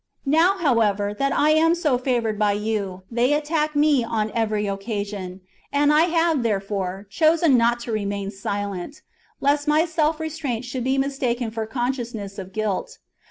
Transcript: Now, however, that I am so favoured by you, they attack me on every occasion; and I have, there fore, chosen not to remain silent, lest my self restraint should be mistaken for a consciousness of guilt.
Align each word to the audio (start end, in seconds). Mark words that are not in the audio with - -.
Now, 0.25 0.57
however, 0.57 1.13
that 1.13 1.31
I 1.31 1.51
am 1.51 1.75
so 1.75 1.99
favoured 1.99 2.39
by 2.39 2.53
you, 2.53 3.03
they 3.11 3.33
attack 3.33 3.75
me 3.75 4.03
on 4.03 4.31
every 4.33 4.65
occasion; 4.65 5.41
and 5.71 5.93
I 5.93 6.05
have, 6.05 6.41
there 6.41 6.59
fore, 6.59 7.05
chosen 7.11 7.55
not 7.55 7.79
to 7.81 7.91
remain 7.91 8.31
silent, 8.31 9.03
lest 9.41 9.67
my 9.67 9.85
self 9.85 10.19
restraint 10.19 10.65
should 10.65 10.85
be 10.85 10.97
mistaken 10.97 11.51
for 11.51 11.61
a 11.61 11.67
consciousness 11.67 12.39
of 12.39 12.51
guilt. 12.51 12.97